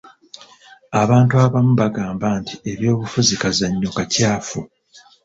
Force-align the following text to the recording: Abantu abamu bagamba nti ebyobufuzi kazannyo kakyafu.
Abantu 1.01 1.33
abamu 1.45 1.73
bagamba 1.81 2.27
nti 2.39 2.53
ebyobufuzi 2.71 3.33
kazannyo 3.41 3.89
kakyafu. 3.97 4.59